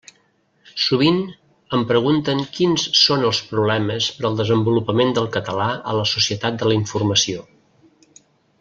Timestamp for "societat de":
6.15-6.73